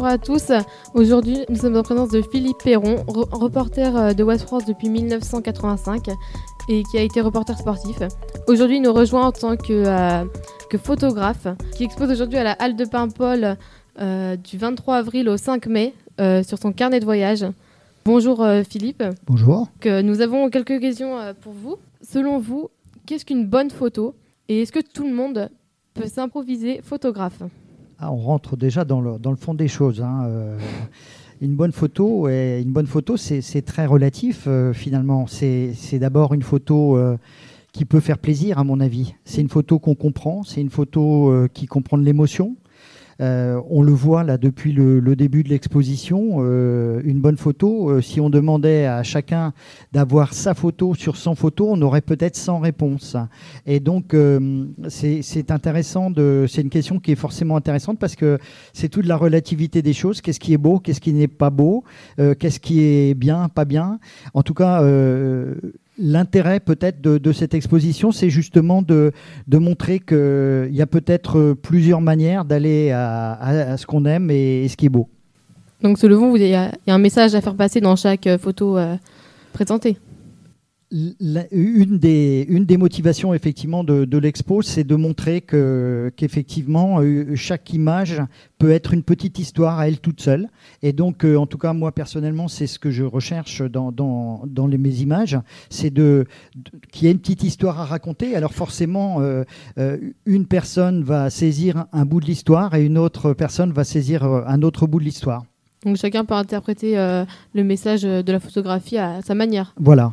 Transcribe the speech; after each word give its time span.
bonjour 0.00 0.14
à 0.14 0.16
tous. 0.16 0.50
Aujourd'hui, 0.94 1.44
nous 1.50 1.56
sommes 1.56 1.76
en 1.76 1.82
présence 1.82 2.08
de 2.08 2.22
Philippe 2.22 2.56
Perron, 2.64 3.04
reporter 3.06 3.94
euh, 3.94 4.12
de 4.14 4.24
West 4.24 4.46
France 4.46 4.64
depuis 4.64 4.88
1985 4.88 6.08
et 6.70 6.82
qui 6.84 6.96
a 6.96 7.02
été 7.02 7.20
reporter 7.20 7.58
sportif. 7.58 7.98
Aujourd'hui, 8.48 8.78
il 8.78 8.82
nous 8.82 8.94
rejoint 8.94 9.26
en 9.26 9.32
tant 9.32 9.58
que, 9.58 9.74
euh, 9.74 10.24
que 10.70 10.78
photographe 10.78 11.48
qui 11.76 11.84
expose 11.84 12.10
aujourd'hui 12.10 12.38
à 12.38 12.44
la 12.44 12.52
Halle 12.52 12.76
de 12.76 12.86
Paimpol 12.86 13.58
euh, 14.00 14.36
du 14.36 14.56
23 14.56 14.96
avril 14.96 15.28
au 15.28 15.36
5 15.36 15.66
mai 15.66 15.92
sur 16.44 16.56
son 16.56 16.72
carnet 16.72 16.98
de 16.98 17.04
voyage. 17.04 17.44
Bonjour 18.06 18.46
Philippe. 18.70 19.04
Bonjour. 19.26 19.68
Que 19.80 20.00
nous 20.00 20.22
avons 20.22 20.48
quelques 20.48 20.80
questions 20.80 21.18
pour 21.42 21.52
vous. 21.52 21.76
Selon 22.00 22.38
vous, 22.38 22.70
qu'est-ce 23.04 23.26
qu'une 23.26 23.46
bonne 23.46 23.70
photo 23.70 24.14
et 24.48 24.62
est-ce 24.62 24.72
que 24.72 24.80
tout 24.80 25.06
le 25.06 25.12
monde 25.12 25.50
peut 25.92 26.06
s'improviser 26.06 26.80
photographe? 26.82 27.42
Ah, 28.02 28.10
on 28.12 28.16
rentre 28.16 28.56
déjà 28.56 28.86
dans 28.86 29.00
le, 29.02 29.36
fond 29.36 29.52
des 29.52 29.68
choses. 29.68 30.00
Hein, 30.00 30.22
euh, 30.24 30.58
une 31.42 31.54
bonne 31.54 31.72
photo, 31.72 32.28
une 32.28 32.72
bonne 32.72 32.86
photo, 32.86 33.18
c'est 33.18 33.62
très 33.62 33.84
relatif 33.84 34.44
euh, 34.46 34.72
finalement. 34.72 35.26
C'est 35.26 35.98
d'abord 35.98 36.32
une 36.32 36.42
photo 36.42 36.96
euh, 36.96 37.18
qui 37.72 37.84
peut 37.84 38.00
faire 38.00 38.16
plaisir, 38.16 38.58
à 38.58 38.64
mon 38.64 38.80
avis. 38.80 39.14
C'est 39.26 39.42
une 39.42 39.50
photo 39.50 39.78
qu'on 39.78 39.94
comprend, 39.94 40.44
c'est 40.44 40.62
une 40.62 40.70
photo 40.70 41.46
qui 41.52 41.66
comprend 41.66 41.98
l'émotion, 41.98 42.56
euh, 43.20 43.60
on 43.68 43.82
le 43.82 43.92
voit 43.92 44.24
là 44.24 44.38
depuis 44.38 44.72
le, 44.72 45.00
début 45.16 45.42
de 45.42 45.48
l'exposition, 45.48 46.38
euh, 46.38 47.00
une 47.04 47.20
bonne 47.20 47.36
photo. 47.36 47.90
Euh, 47.90 48.00
si 48.00 48.20
on 48.20 48.30
demandait 48.30 48.86
à 48.86 49.02
chacun 49.02 49.52
d'avoir 49.92 50.32
sa 50.32 50.54
photo 50.54 50.94
sur 50.94 51.16
100 51.16 51.34
photos, 51.34 51.68
on 51.70 51.82
aurait 51.82 52.00
peut-être 52.00 52.36
100 52.36 52.60
réponses. 52.60 53.16
Et 53.66 53.80
donc 53.80 54.16
c'est 54.88 55.50
intéressant, 55.50 56.12
c'est 56.48 56.62
une 56.62 56.70
question 56.70 56.98
qui 56.98 57.12
est 57.12 57.16
forcément 57.16 57.56
intéressante 57.56 57.98
parce 57.98 58.16
que 58.16 58.38
c'est 58.72 58.88
toute 58.88 59.06
la 59.06 59.16
relativité 59.16 59.82
des 59.82 59.92
choses. 59.92 60.20
Qu'est-ce 60.20 60.40
qui 60.40 60.52
est 60.52 60.58
beau, 60.58 60.78
qu'est-ce 60.78 61.00
qui 61.00 61.12
n'est 61.12 61.28
pas 61.28 61.50
beau, 61.50 61.84
qu'est-ce 62.16 62.60
qui 62.60 62.80
est 62.80 63.14
bien, 63.14 63.48
pas 63.48 63.64
bien. 63.64 63.98
En 64.34 64.42
tout 64.42 64.54
cas, 64.54 64.82
L'intérêt 66.02 66.60
peut-être 66.60 67.00
de, 67.00 67.32
cette 67.32 67.54
exposition, 67.54 68.10
c'est 68.10 68.30
justement 68.30 68.82
de, 68.82 69.12
montrer 69.52 69.98
qu'il 70.00 70.70
y 70.74 70.80
a 70.82 70.86
peut-être 70.86 71.52
plusieurs 71.52 72.00
manières 72.00 72.44
d'aller 72.44 72.90
à, 72.90 73.76
ce 73.76 73.86
qu'on 73.86 74.04
aime 74.06 74.30
et, 74.30 74.66
ce 74.68 74.76
qui 74.76 74.86
est 74.86 74.90
beau. 74.90 75.08
Donc 75.82 75.98
selon 75.98 76.30
vous, 76.30 76.36
il 76.36 76.48
y, 76.48 76.54
a 76.54 76.72
un 76.86 76.98
message 76.98 77.34
à 77.34 77.40
faire 77.40 77.54
passer 77.54 77.80
dans 77.80 77.96
chaque 77.96 78.28
photo 78.38 78.78
euh, 78.78 78.96
présentée? 79.52 79.96
Une, 80.92 81.98
des, 81.98 82.46
une 82.48 82.64
des 82.64 82.76
motivations 82.76 83.32
effectivement 83.32 83.84
de, 83.84 84.18
l'expo, 84.18 84.60
c'est 84.62 84.84
de 84.84 84.96
montrer 84.96 85.40
que, 85.40 86.12
qu'effectivement 86.16 87.00
euh, 87.00 87.36
chaque 87.36 87.72
image 87.72 88.20
peut 88.58 88.72
être 88.72 88.92
une 88.92 89.04
petite 89.04 89.38
histoire 89.38 89.78
à 89.78 89.88
elle 89.88 90.00
toute 90.00 90.20
seule. 90.20 90.48
Et 90.82 90.92
donc, 90.92 91.24
euh, 91.24 91.36
en 91.36 91.46
tout 91.46 91.58
cas, 91.58 91.72
moi 91.72 91.92
personnellement, 91.92 92.48
c'est 92.48 92.66
ce 92.66 92.78
que 92.78 92.90
je 92.90 93.04
recherche 93.04 93.62
dans, 93.62 93.92
dans, 93.92 94.42
dans 94.46 94.66
les, 94.66 94.78
mes 94.78 94.96
images, 94.96 95.38
c'est 95.70 95.90
de, 95.90 96.26
qu'il 96.90 97.06
y 97.06 97.08
ait 97.08 97.12
une 97.12 97.20
petite 97.20 97.44
histoire 97.44 97.78
à 97.80 97.84
raconter. 97.84 98.34
Alors 98.34 98.52
forcément, 98.52 99.18
euh, 99.20 99.44
une 100.26 100.46
personne 100.46 101.04
va 101.04 101.30
saisir 101.30 101.86
un 101.92 102.04
bout 102.04 102.20
de 102.20 102.26
l'histoire 102.26 102.74
et 102.74 102.84
une 102.84 102.98
autre 102.98 103.32
personne 103.32 103.72
va 103.72 103.84
saisir 103.84 104.24
un 104.24 104.62
autre 104.62 104.86
bout 104.86 104.98
de 104.98 105.04
l'histoire. 105.04 105.44
Donc 105.84 105.96
chacun 105.96 106.24
peut 106.24 106.34
interpréter 106.34 106.94
le 107.54 107.64
message 107.64 108.02
de 108.02 108.32
la 108.32 108.40
photographie 108.40 108.98
à 108.98 109.22
sa 109.22 109.34
manière. 109.34 109.74
Voilà 109.78 110.12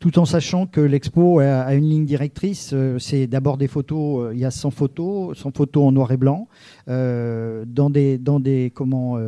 tout 0.00 0.18
en 0.18 0.24
sachant 0.24 0.66
que 0.66 0.80
l'expo 0.80 1.40
a 1.40 1.74
une 1.74 1.88
ligne 1.88 2.06
directrice. 2.06 2.70
Euh, 2.72 2.98
c'est 2.98 3.26
d'abord 3.26 3.58
des 3.58 3.68
photos, 3.68 4.28
euh, 4.28 4.34
il 4.34 4.40
y 4.40 4.46
a 4.46 4.50
100 4.50 4.70
photos, 4.70 5.38
100 5.38 5.54
photos 5.54 5.84
en 5.84 5.92
noir 5.92 6.10
et 6.10 6.16
blanc, 6.16 6.48
euh, 6.88 7.64
dans, 7.66 7.90
des, 7.90 8.16
dans 8.16 8.40
des, 8.40 8.72
comment, 8.74 9.18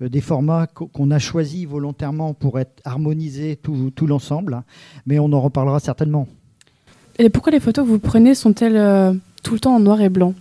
des 0.00 0.20
formats 0.22 0.66
qu'on 0.66 1.10
a 1.10 1.18
choisis 1.18 1.68
volontairement 1.68 2.32
pour 2.32 2.58
être 2.58 2.80
harmonisés 2.84 3.56
tout, 3.56 3.92
tout 3.94 4.06
l'ensemble, 4.06 4.62
mais 5.06 5.18
on 5.18 5.32
en 5.32 5.40
reparlera 5.40 5.80
certainement. 5.80 6.26
Et 7.18 7.28
pourquoi 7.28 7.52
les 7.52 7.60
photos 7.60 7.84
que 7.84 7.90
vous 7.90 7.98
prenez 7.98 8.34
sont-elles 8.34 9.20
tout 9.42 9.52
le 9.52 9.60
temps 9.60 9.76
en 9.76 9.80
noir 9.80 10.00
et 10.00 10.08
blanc? 10.08 10.34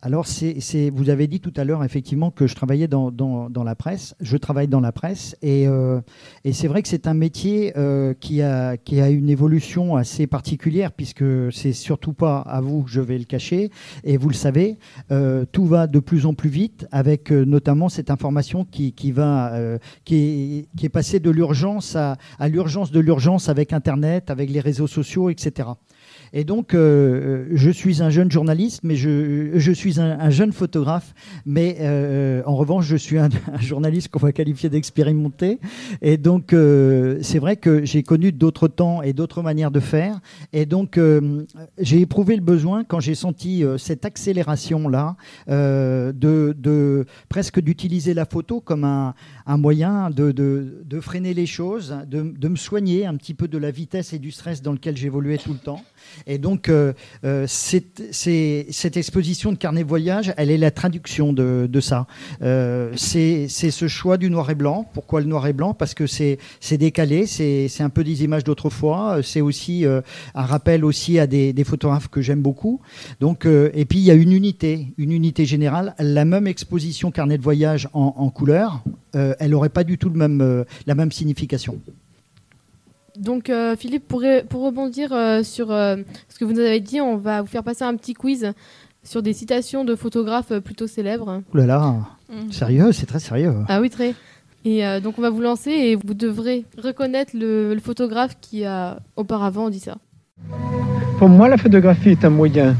Alors, 0.00 0.26
vous 0.92 1.10
avez 1.10 1.26
dit 1.26 1.40
tout 1.40 1.52
à 1.56 1.64
l'heure 1.64 1.82
effectivement 1.82 2.30
que 2.30 2.46
je 2.46 2.54
travaillais 2.54 2.86
dans, 2.86 3.50
la 3.64 3.74
presse. 3.74 4.14
Je 4.20 4.36
travaille 4.36 4.68
dans 4.68 4.78
la 4.78 4.92
presse 4.92 5.36
et, 5.42 5.66
euh, 5.66 6.00
c'est 6.52 6.68
vrai 6.68 6.82
que 6.82 6.88
c'est 6.88 7.08
un 7.08 7.14
métier 7.14 7.72
euh, 7.76 8.14
qui, 8.14 8.40
a, 8.40 8.76
une 8.86 9.28
évolution 9.28 9.96
assez 9.96 10.28
particulière 10.28 10.92
puisque 10.92 11.24
c'est 11.52 11.72
surtout 11.72 12.12
pas 12.12 12.38
à 12.38 12.60
vous 12.60 12.84
que 12.84 12.90
je 12.90 13.00
vais 13.00 13.18
le 13.18 13.24
cacher. 13.24 13.70
Et 14.04 14.16
vous 14.18 14.28
le 14.28 14.36
savez, 14.36 14.78
euh, 15.10 15.44
tout 15.50 15.66
va 15.66 15.88
de 15.88 15.98
plus 15.98 16.26
en 16.26 16.34
plus 16.34 16.50
vite 16.50 16.86
avec 16.92 17.32
notamment 17.32 17.88
cette 17.88 18.12
information 18.12 18.64
qui, 18.64 18.92
va, 19.10 19.52
qui, 20.04 20.68
est, 20.80 20.88
passée 20.88 21.18
de 21.18 21.30
l'urgence 21.30 21.96
à 21.96 22.48
l'urgence 22.48 22.92
de 22.92 23.00
l'urgence 23.00 23.48
avec 23.48 23.72
Internet, 23.72 24.30
avec 24.30 24.48
les 24.48 24.60
réseaux 24.60 24.86
sociaux, 24.86 25.28
etc. 25.28 25.70
Et 26.32 26.44
donc, 26.44 26.74
euh, 26.74 26.78
euh, 26.78 27.46
je 27.52 27.70
suis 27.70 28.02
un 28.02 28.10
jeune 28.10 28.30
journaliste, 28.30 28.80
mais 28.82 28.96
je, 28.96 29.50
je 29.54 29.72
suis 29.72 30.00
un, 30.00 30.30
jeune 30.30 30.52
photographe. 30.52 31.14
Mais 31.46 31.76
euh, 31.80 32.42
en 32.46 32.56
revanche, 32.56 32.86
je 32.86 32.96
suis 32.96 33.18
un, 33.18 33.28
journaliste 33.60 34.08
qu'on 34.08 34.18
va 34.18 34.32
qualifier 34.32 34.68
d'expérimenté. 34.68 35.58
Et 36.02 36.16
donc, 36.16 36.50
c'est 36.50 37.38
vrai 37.38 37.56
que 37.56 37.84
j'ai 37.84 38.02
connu 38.02 38.32
d'autres 38.32 38.68
temps 38.68 39.02
et 39.02 39.12
d'autres 39.12 39.42
manières 39.42 39.70
de 39.70 39.80
faire. 39.80 40.20
Et 40.52 40.66
donc, 40.66 40.98
j'ai 41.78 42.00
éprouvé 42.00 42.36
le 42.36 42.42
besoin, 42.42 42.84
quand 42.84 43.00
j'ai 43.00 43.14
senti 43.14 43.64
cette 43.78 44.04
accélération-là, 44.04 45.16
de, 45.48 46.12
de, 46.12 47.06
presque 47.28 47.60
d'utiliser 47.60 48.14
la 48.14 48.24
photo 48.24 48.60
comme 48.60 48.84
un, 48.84 49.14
un 49.46 49.56
moyen 49.56 50.10
de, 50.10 50.32
de, 50.32 50.82
de, 50.84 51.00
freiner 51.00 51.34
les 51.34 51.46
choses, 51.46 51.96
de 52.06 52.48
me 52.48 52.56
soigner 52.56 53.06
un 53.06 53.16
petit 53.16 53.34
peu 53.34 53.48
de 53.48 53.58
la 53.58 53.70
vitesse 53.70 54.12
et 54.12 54.18
du 54.18 54.30
stress 54.30 54.62
dans 54.62 54.72
lequel 54.72 54.96
j'évoluais 54.96 55.38
tout 55.38 55.52
le 55.52 55.58
temps. 55.58 55.82
Et 56.26 56.38
donc, 56.38 56.68
euh, 56.68 56.92
euh, 57.24 57.46
cette 57.48 58.96
exposition 58.96 59.52
de 59.52 59.56
carnet 59.56 59.82
voyage, 59.82 60.32
elle 60.36 60.50
est 60.50 60.58
la 60.58 60.70
traduction 60.70 61.32
de, 61.32 61.80
ça. 61.80 62.06
Euh, 62.42 62.92
c'est 62.96 63.48
ce 63.48 63.88
choix 63.88 64.16
du 64.16 64.30
noir 64.30 64.50
et 64.50 64.54
blanc. 64.54 64.88
Pourquoi 64.92 65.20
le 65.20 65.26
noir 65.26 65.46
et 65.46 65.52
blanc? 65.52 65.74
Parce 65.74 65.94
que 65.94 66.06
c'est 66.06 66.38
décalé, 66.72 67.26
c'est 67.26 67.80
un 67.80 67.88
peu 67.88 68.04
des 68.04 68.24
images 68.24 68.44
d'autrefois. 68.44 69.20
C'est 69.22 69.40
aussi 69.40 69.84
un 69.86 70.02
rappel 70.34 70.84
aussi 70.84 71.18
à 71.18 71.26
des, 71.26 71.64
photographes 71.64 72.08
que 72.08 72.22
j'aime 72.22 72.40
beaucoup. 72.40 72.80
Donc, 73.20 73.46
et 73.46 73.84
puis, 73.84 73.98
il 73.98 74.04
y 74.04 74.10
a 74.10 74.14
une 74.14 74.32
unité, 74.32 74.88
une 74.96 75.12
unité 75.12 75.44
générale. 75.44 75.94
La 75.98 76.24
même 76.24 76.46
exposition 76.46 77.10
carnet 77.10 77.38
de 77.38 77.42
voyage 77.42 77.88
en, 77.92 78.30
couleur, 78.30 78.82
elle 79.12 79.50
n'aurait 79.50 79.68
pas 79.68 79.84
du 79.84 79.98
tout 79.98 80.12
la 80.14 80.94
même 80.94 81.12
signification. 81.12 81.78
Donc 83.18 83.50
euh, 83.50 83.74
Philippe, 83.76 84.06
pour, 84.06 84.22
pour 84.48 84.62
rebondir 84.62 85.12
euh, 85.12 85.42
sur 85.42 85.72
euh, 85.72 85.96
ce 86.28 86.38
que 86.38 86.44
vous 86.44 86.52
nous 86.52 86.60
avez 86.60 86.80
dit, 86.80 87.00
on 87.00 87.16
va 87.16 87.42
vous 87.42 87.48
faire 87.48 87.64
passer 87.64 87.82
un 87.82 87.96
petit 87.96 88.14
quiz 88.14 88.52
sur 89.02 89.22
des 89.22 89.32
citations 89.32 89.84
de 89.84 89.96
photographes 89.96 90.52
plutôt 90.60 90.86
célèbres. 90.86 91.42
Ouh 91.52 91.56
là 91.56 91.66
là, 91.66 91.94
mhm. 92.32 92.52
sérieux, 92.52 92.92
c'est 92.92 93.06
très 93.06 93.18
sérieux. 93.18 93.54
Ah 93.68 93.80
oui, 93.80 93.90
très. 93.90 94.14
Et 94.64 94.82
donc 95.00 95.18
on 95.18 95.22
va 95.22 95.30
vous 95.30 95.40
lancer 95.40 95.70
et 95.70 95.96
vous 95.96 96.14
devrez 96.14 96.64
reconnaître 96.82 97.30
le, 97.34 97.72
le, 97.72 97.80
photographe 97.80 98.36
qui 98.40 98.64
a 98.64 98.98
auparavant 99.16 99.70
dit 99.70 99.78
ça. 99.78 99.96
Pour 101.18 101.28
moi, 101.28 101.48
la 101.48 101.56
photographie 101.56 102.10
est 102.10 102.24
un 102.24 102.30
moyen 102.30 102.76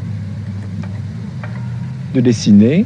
de 2.14 2.20
dessiner, 2.20 2.84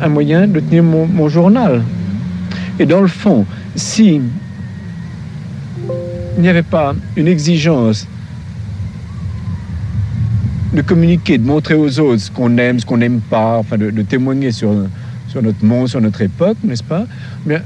un 0.00 0.08
moyen 0.08 0.48
de 0.48 0.58
tenir 0.58 0.82
mon, 0.82 1.06
mon 1.06 1.28
journal. 1.28 1.82
Et 2.78 2.86
dans 2.86 3.02
le 3.02 3.08
fond, 3.08 3.46
si 3.76 4.20
n'y 6.40 6.48
avait 6.48 6.62
pas 6.62 6.94
une 7.16 7.28
exigence 7.28 8.06
de 10.72 10.82
communiquer, 10.82 11.38
de 11.38 11.46
montrer 11.46 11.74
aux 11.74 11.98
autres 11.98 12.20
ce 12.22 12.30
qu'on 12.30 12.56
aime, 12.58 12.78
ce 12.78 12.86
qu'on 12.86 12.98
n'aime 12.98 13.20
pas, 13.20 13.58
enfin 13.58 13.76
de, 13.76 14.02
témoigner 14.02 14.52
sur, 14.52 14.72
sur 15.28 15.42
notre 15.42 15.64
monde, 15.64 15.88
sur 15.88 16.00
notre 16.00 16.20
époque, 16.20 16.56
n'est-ce 16.62 16.84
pas? 16.84 17.06
Mais 17.44 17.60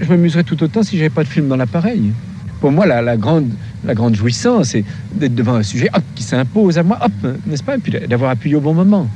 je 0.00 0.08
m'amuserais 0.08 0.42
tout 0.42 0.60
autant 0.62 0.82
si 0.82 0.96
j'avais 0.96 1.10
pas 1.10 1.22
de 1.22 1.28
film 1.28 1.48
dans 1.48 1.56
l'appareil. 1.56 2.12
Pour 2.60 2.72
moi, 2.72 2.86
la, 2.86 3.16
grande, 3.16 3.50
la 3.84 3.94
grande 3.94 4.14
jouissance, 4.14 4.68
c'est 4.68 4.84
d'être 5.14 5.34
devant 5.34 5.54
un 5.54 5.62
sujet 5.62 5.88
qui 6.14 6.22
s'impose 6.22 6.76
à 6.76 6.82
moi, 6.82 6.98
n'est-ce 7.46 7.62
pas? 7.62 7.76
Et 7.76 7.78
puis 7.78 7.92
d'avoir 8.06 8.30
appuyé 8.30 8.56
au 8.56 8.60
bon 8.60 8.74
moment. 8.74 9.08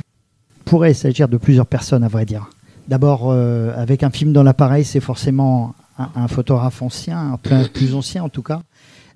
Pourrait 0.63 0.93
s'agir 0.95 1.27
de 1.27 1.37
plusieurs 1.37 1.67
personnes, 1.67 2.03
à 2.03 2.07
vrai 2.07 2.25
dire. 2.25 2.49
D'abord, 2.87 3.27
euh, 3.27 3.71
avec 3.75 4.01
un 4.03 4.09
film 4.09 4.31
dans 4.31 4.43
l'appareil, 4.43 4.83
c'est 4.83 4.99
forcément 4.99 5.75
un, 5.97 6.27
photographe 6.27 6.81
ancien, 6.81 7.33
un 7.33 7.37
plus 7.73 7.95
ancien 7.95 8.23
en 8.23 8.29
tout 8.29 8.43
cas. 8.43 8.61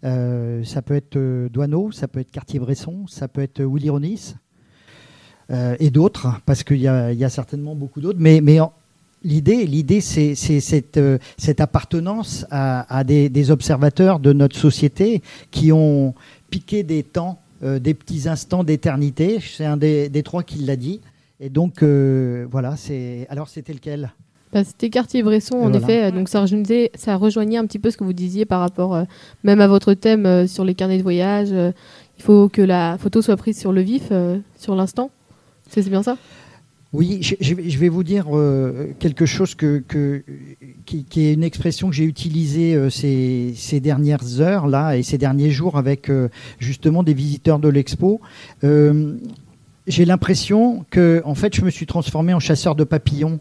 Euh, 0.03 0.63
ça 0.63 0.81
peut 0.81 0.95
être 0.95 1.17
euh, 1.17 1.49
Douaneau, 1.49 1.91
ça 1.91 2.07
peut 2.07 2.19
être 2.21 2.31
Cartier-Bresson, 2.31 3.05
ça 3.07 3.27
peut 3.27 3.41
être 3.41 3.61
Willy 3.61 3.89
Ronis 3.89 4.35
euh, 5.51 5.75
et 5.79 5.89
d'autres, 5.89 6.39
parce 6.45 6.63
qu'il 6.63 6.77
y, 6.77 6.87
a 6.87 7.29
certainement 7.29 7.75
beaucoup 7.75 7.99
d'autres. 7.99 8.19
Mais, 8.21 8.39
mais 8.39 8.59
l'idée, 9.23 9.65
l'idée, 9.65 9.99
c'est 9.99 10.35
cette, 10.35 10.99
cette, 11.37 11.59
appartenance 11.59 12.45
à, 12.49 13.03
des, 13.03 13.51
observateurs 13.51 14.19
de 14.19 14.31
notre 14.31 14.55
société 14.55 15.21
qui 15.51 15.71
ont 15.73 16.13
piqué 16.49 16.83
des 16.83 17.03
temps, 17.03 17.39
des 17.61 17.93
petits 17.93 18.29
instants 18.29 18.63
d'éternité. 18.63 19.39
C'est 19.41 19.65
un 19.65 19.75
des, 19.75 20.07
des, 20.07 20.23
trois 20.23 20.43
qui 20.43 20.59
l'a 20.59 20.75
dit. 20.75 21.01
Et 21.39 21.49
donc, 21.49 21.83
euh, 21.83 22.45
voilà, 22.51 22.75
c'est. 22.75 23.25
Alors, 23.29 23.47
c'était 23.47 23.73
lequel? 23.73 24.11
Bah, 24.53 24.63
C'était 24.63 24.89
Cartier-Bresson, 24.89 25.55
en 25.55 25.69
voilà. 25.69 25.77
effet. 25.77 26.11
Donc, 26.11 26.29
ça 26.29 26.41
rejoignait, 26.41 26.91
ça 26.95 27.15
rejoignait 27.17 27.57
un 27.57 27.65
petit 27.65 27.79
peu 27.79 27.91
ce 27.91 27.97
que 27.97 28.03
vous 28.03 28.13
disiez 28.13 28.45
par 28.45 28.59
rapport 28.61 28.95
euh, 28.95 29.03
même 29.43 29.61
à 29.61 29.67
votre 29.67 29.93
thème 29.93 30.25
euh, 30.25 30.47
sur 30.47 30.63
les 30.65 30.73
carnets 30.75 30.97
de 30.97 31.03
voyage. 31.03 31.49
euh, 31.51 31.71
il 32.17 32.23
faut 32.23 32.49
que 32.49 32.61
la 32.61 32.97
photo 32.97 33.21
soit 33.21 33.37
prise 33.37 33.57
sur 33.57 33.71
le 33.71 33.81
vif, 33.81 34.09
euh, 34.11 34.39
sur 34.57 34.75
l'instant. 34.75 35.09
C'est 35.69 35.87
bien 35.89 36.03
ça? 36.03 36.17
Oui, 36.91 37.19
je, 37.21 37.35
je 37.39 37.77
vais- 37.77 37.87
vous 37.87 38.03
dire 38.03 38.25
euh, 38.35 38.87
quelque 38.97 39.27
chose 39.27 39.53
que, 39.53 39.83
que- 39.87 40.23
qui, 40.87 41.03
qui 41.05 41.27
est 41.27 41.33
une 41.35 41.43
expression 41.43 41.87
que 41.89 41.95
j'ai 41.95 42.03
utilisée 42.03 42.73
euh, 42.75 42.89
ces, 42.89 43.53
ces 43.55 43.79
dernières 43.79 44.41
heures 44.41 44.65
là 44.65 44.97
et 44.97 45.03
ces 45.03 45.19
derniers 45.19 45.51
jours 45.51 45.77
avec 45.77 46.09
euh, 46.09 46.29
justement 46.57 47.03
des 47.03 47.13
visiteurs 47.13 47.59
de 47.59 47.69
l'expo. 47.69 48.19
Euh, 48.63 49.13
j'ai 49.85 50.03
l'impression 50.05 50.83
que 50.89 51.21
en 51.25 51.35
fait 51.35 51.55
je 51.55 51.63
me 51.63 51.69
suis 51.69 51.85
transformé 51.85 52.33
en 52.33 52.39
chasseur 52.39 52.73
de 52.75 52.83
papillons. 52.83 53.39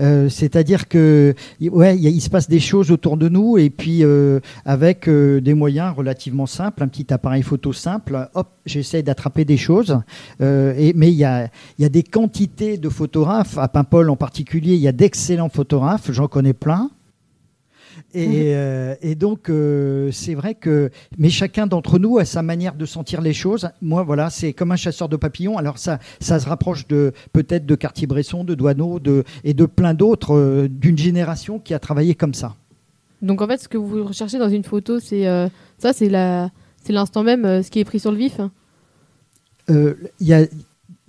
Euh, 0.00 0.28
C'est-à-dire 0.28 0.88
que 0.88 1.34
ouais, 1.60 1.96
il 1.98 2.20
se 2.20 2.30
passe 2.30 2.48
des 2.48 2.60
choses 2.60 2.90
autour 2.90 3.16
de 3.16 3.28
nous 3.28 3.58
et 3.58 3.70
puis 3.70 4.04
euh, 4.04 4.40
avec 4.64 5.08
euh, 5.08 5.40
des 5.40 5.54
moyens 5.54 5.94
relativement 5.94 6.46
simples, 6.46 6.82
un 6.82 6.88
petit 6.88 7.12
appareil 7.12 7.42
photo 7.42 7.72
simple, 7.72 8.28
hop, 8.34 8.48
j'essaie 8.64 9.02
d'attraper 9.02 9.44
des 9.44 9.56
choses. 9.56 10.00
Mais 10.40 11.12
il 11.12 11.24
a, 11.24 11.48
y 11.78 11.84
a 11.84 11.88
des 11.88 12.02
quantités 12.02 12.78
de 12.78 12.88
photographes, 12.88 13.58
à 13.58 13.68
Paimpol 13.68 14.10
en 14.10 14.16
particulier, 14.16 14.74
il 14.74 14.80
y 14.80 14.88
a 14.88 14.92
d'excellents 14.92 15.48
photographes, 15.48 16.10
j'en 16.10 16.28
connais 16.28 16.52
plein. 16.52 16.90
Et, 18.14 18.54
euh, 18.54 18.94
et 19.00 19.14
donc, 19.14 19.48
euh, 19.48 20.10
c'est 20.12 20.34
vrai 20.34 20.54
que. 20.54 20.90
Mais 21.18 21.30
chacun 21.30 21.66
d'entre 21.66 21.98
nous 21.98 22.18
a 22.18 22.24
sa 22.24 22.42
manière 22.42 22.74
de 22.74 22.84
sentir 22.86 23.20
les 23.20 23.32
choses. 23.32 23.68
Moi, 23.80 24.02
voilà, 24.02 24.30
c'est 24.30 24.52
comme 24.52 24.72
un 24.72 24.76
chasseur 24.76 25.08
de 25.08 25.16
papillons. 25.16 25.56
Alors, 25.56 25.78
ça, 25.78 25.98
ça 26.20 26.38
se 26.38 26.48
rapproche 26.48 26.86
de 26.86 27.12
peut-être 27.32 27.64
de 27.64 27.74
Cartier-Bresson, 27.74 28.44
de 28.44 28.54
Douaneau 28.54 29.00
de, 29.00 29.24
et 29.44 29.54
de 29.54 29.64
plein 29.64 29.94
d'autres, 29.94 30.34
euh, 30.34 30.68
d'une 30.68 30.98
génération 30.98 31.58
qui 31.58 31.74
a 31.74 31.78
travaillé 31.78 32.14
comme 32.14 32.34
ça. 32.34 32.54
Donc, 33.22 33.40
en 33.40 33.46
fait, 33.46 33.58
ce 33.58 33.68
que 33.68 33.78
vous 33.78 34.04
recherchez 34.04 34.38
dans 34.38 34.50
une 34.50 34.64
photo, 34.64 34.98
c'est 34.98 35.24
ça, 35.78 35.92
c'est 35.92 36.08
la, 36.08 36.50
c'est 36.82 36.92
l'instant 36.92 37.22
même, 37.22 37.62
ce 37.62 37.70
qui 37.70 37.78
est 37.78 37.84
pris 37.84 38.00
sur 38.00 38.10
le 38.10 38.18
vif. 38.18 38.40
Il 39.68 39.96
y 40.20 40.34
a 40.34 40.44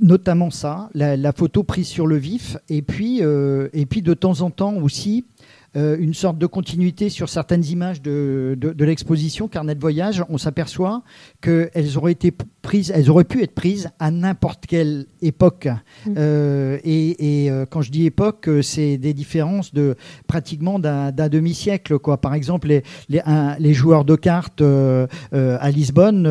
notamment 0.04 0.52
ça, 0.52 0.90
la, 0.94 1.18
la 1.18 1.32
photo 1.32 1.64
prise 1.64 1.88
sur 1.88 2.08
le 2.08 2.18
vif, 2.18 2.58
et 2.70 2.82
puis, 2.82 3.20
euh, 3.22 3.70
et 3.74 3.86
puis 3.86 4.02
de 4.02 4.14
temps 4.14 4.42
en 4.42 4.52
temps 4.52 4.76
aussi 4.76 5.26
euh, 5.75 5.98
une 6.00 6.14
sorte 6.14 6.38
de 6.38 6.46
continuité 6.46 7.10
sur 7.10 7.30
certaines 7.30 7.66
images 7.66 8.02
de, 8.02 8.56
de, 8.60 8.72
de 8.74 8.86
l'exposition 8.86 9.48
Carnet 9.48 9.75
de 9.75 9.80
voyage. 9.81 10.24
On 10.30 10.38
s'aperçoit 10.38 11.04
qu'elles 11.42 11.98
auraient 11.98 12.12
été 12.12 12.31
prises, 12.62 12.92
elles 12.96 13.10
auraient 13.10 13.24
pu 13.24 13.42
être 13.44 13.54
prises 13.56 13.90
à 14.00 14.12
n'importe 14.12 14.66
quelle 14.68 15.06
époque. 15.22 15.68
Mm. 16.06 16.14
Euh, 16.18 16.78
et 16.84 17.44
et, 17.44 17.52
euh, 17.52 17.66
quand 17.70 17.81
je 17.81 17.92
dis 17.92 18.06
époque, 18.06 18.50
c'est 18.62 18.98
des 18.98 19.14
différences 19.14 19.74
de 19.74 19.96
pratiquement 20.28 20.80
d'un 20.80 21.12
demi-siècle. 21.30 22.00
Quoi. 22.00 22.18
Par 22.22 22.34
exemple, 22.34 22.68
les, 22.68 22.84
les, 23.10 23.22
un- 23.25 23.56
les 23.60 23.74
joueurs 23.74 24.06
de 24.06 24.16
cartes 24.16 24.62
à 24.62 25.72
Lisbonne, 25.72 26.24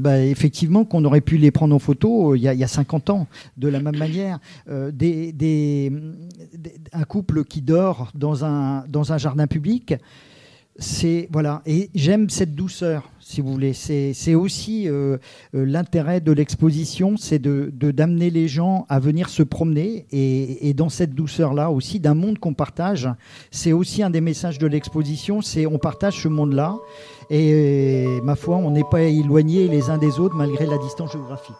bah, 0.00 0.20
effectivement, 0.20 0.84
qu'on 0.84 1.04
aurait 1.04 1.20
pu 1.20 1.36
les 1.36 1.50
prendre 1.50 1.74
en 1.74 1.78
photo 1.78 2.34
il 2.34 2.42
y, 2.42 2.48
a, 2.48 2.54
il 2.54 2.60
y 2.60 2.64
a 2.64 2.68
50 2.68 3.10
ans. 3.10 3.26
De 3.56 3.68
la 3.68 3.80
même 3.80 3.96
manière, 3.96 4.38
des, 4.68 5.32
des- 5.32 5.90
des- 6.56 6.74
un 6.92 7.04
couple 7.04 7.44
qui 7.44 7.62
dort 7.62 8.10
dans 8.14 8.44
un, 8.44 8.73
dans 8.88 9.12
un 9.12 9.18
jardin 9.18 9.46
public, 9.46 9.94
c'est 10.76 11.28
voilà. 11.30 11.62
Et 11.66 11.88
j'aime 11.94 12.28
cette 12.28 12.56
douceur, 12.56 13.08
si 13.20 13.40
vous 13.40 13.52
voulez. 13.52 13.72
C'est 13.74 14.34
aussi 14.34 14.88
euh, 14.88 15.18
euh, 15.54 15.64
l'intérêt 15.64 16.20
de 16.20 16.32
l'exposition, 16.32 17.16
c'est 17.16 17.38
de- 17.38 17.70
d'amener 17.92 18.28
les 18.30 18.48
gens 18.48 18.84
à 18.88 18.98
venir 18.98 19.28
se 19.28 19.44
promener 19.44 20.06
et, 20.10 20.68
et 20.68 20.74
dans 20.74 20.88
cette 20.88 21.14
douceur-là 21.14 21.70
aussi 21.70 22.00
d'un 22.00 22.14
monde 22.14 22.40
qu'on 22.40 22.54
partage. 22.54 23.08
C'est 23.52 23.72
aussi 23.72 24.02
un 24.02 24.10
des 24.10 24.20
messages 24.20 24.58
de 24.58 24.66
l'exposition, 24.66 25.42
c'est 25.42 25.64
on 25.64 25.78
partage 25.78 26.20
ce 26.20 26.26
monde-là 26.26 26.74
et, 27.30 28.06
ma 28.24 28.34
foi, 28.34 28.56
on 28.56 28.72
n'est 28.72 28.82
pas 28.90 29.02
éloignés 29.02 29.68
les 29.68 29.90
uns 29.90 29.98
des 29.98 30.18
autres 30.18 30.34
malgré 30.34 30.66
la 30.66 30.78
distance 30.78 31.12
géographique. 31.12 31.54